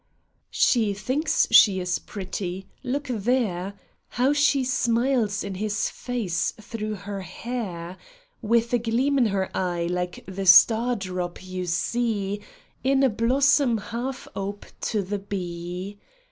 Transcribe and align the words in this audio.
HE 0.49 0.95
thinks 0.95 1.47
she 1.51 1.79
is 1.79 1.99
pretty— 1.99 2.65
look 2.93 3.05
there! 3.05 3.75
How 4.07 4.33
she 4.33 4.63
smiles 4.63 5.43
in 5.43 5.53
his 5.53 5.91
face 5.91 6.53
through 6.59 6.95
her 6.95 7.21
hair, 7.21 7.97
With 8.41 8.73
a 8.73 8.79
gleam 8.79 9.19
in 9.19 9.27
her 9.27 9.55
eye 9.55 9.85
like 9.91 10.23
the 10.25 10.47
star 10.47 10.95
drop 10.95 11.43
you 11.45 11.67
see 11.67 12.41
In 12.83 13.03
a 13.03 13.09
blossom 13.09 13.77
half 13.77 14.27
ope 14.35 14.65
to 14.89 15.03
the 15.03 15.19
bee. 15.19 15.99